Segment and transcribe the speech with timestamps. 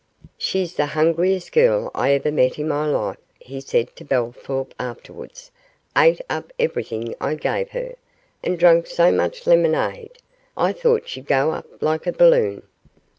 [0.35, 5.51] 'She's the hungriest girl I ever met in my life,' he said to Bellthorp afterwards;
[5.95, 7.93] 'ate up everything I gave her,
[8.41, 10.17] and drank so much lemonade,
[10.57, 12.63] I thought she'd go up like a balloon.